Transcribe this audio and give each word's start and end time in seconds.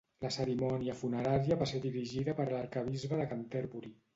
La 0.25 0.29
cerimònia 0.35 0.95
funerària 1.01 1.59
va 1.61 1.67
ser 1.73 1.83
dirigida 1.85 2.35
per 2.41 2.49
l'arquebisbe 2.55 3.21
de 3.21 3.31
Canterbury. 3.35 3.97